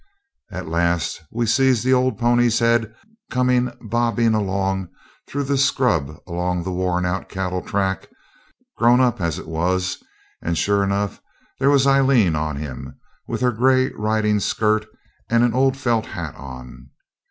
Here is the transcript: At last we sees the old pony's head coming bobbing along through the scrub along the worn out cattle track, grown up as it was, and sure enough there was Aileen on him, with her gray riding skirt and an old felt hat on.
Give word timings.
At 0.51 0.67
last 0.67 1.21
we 1.31 1.45
sees 1.45 1.83
the 1.83 1.93
old 1.93 2.17
pony's 2.17 2.57
head 2.57 2.91
coming 3.29 3.71
bobbing 3.81 4.33
along 4.33 4.89
through 5.29 5.43
the 5.43 5.59
scrub 5.59 6.17
along 6.25 6.63
the 6.63 6.71
worn 6.71 7.05
out 7.05 7.29
cattle 7.29 7.61
track, 7.61 8.09
grown 8.79 8.99
up 8.99 9.21
as 9.21 9.37
it 9.37 9.47
was, 9.47 9.99
and 10.41 10.57
sure 10.57 10.83
enough 10.83 11.21
there 11.59 11.69
was 11.69 11.85
Aileen 11.85 12.35
on 12.35 12.55
him, 12.55 12.99
with 13.27 13.41
her 13.41 13.51
gray 13.51 13.91
riding 13.91 14.39
skirt 14.39 14.87
and 15.29 15.43
an 15.43 15.53
old 15.53 15.77
felt 15.77 16.07
hat 16.07 16.33
on. 16.33 16.89